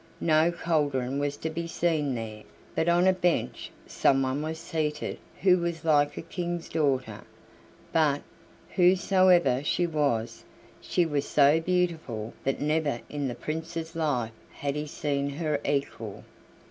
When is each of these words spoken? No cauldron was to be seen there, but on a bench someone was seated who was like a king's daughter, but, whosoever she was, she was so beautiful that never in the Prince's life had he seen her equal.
No 0.19 0.51
cauldron 0.51 1.19
was 1.19 1.37
to 1.37 1.51
be 1.51 1.67
seen 1.67 2.15
there, 2.15 2.41
but 2.73 2.89
on 2.89 3.05
a 3.05 3.13
bench 3.13 3.69
someone 3.85 4.41
was 4.41 4.57
seated 4.57 5.19
who 5.41 5.59
was 5.59 5.85
like 5.85 6.17
a 6.17 6.23
king's 6.23 6.69
daughter, 6.69 7.21
but, 7.93 8.23
whosoever 8.73 9.63
she 9.63 9.85
was, 9.85 10.43
she 10.81 11.05
was 11.05 11.27
so 11.27 11.59
beautiful 11.61 12.33
that 12.43 12.59
never 12.59 12.99
in 13.11 13.27
the 13.27 13.35
Prince's 13.35 13.95
life 13.95 14.33
had 14.49 14.75
he 14.75 14.87
seen 14.87 15.29
her 15.29 15.61
equal. 15.63 16.23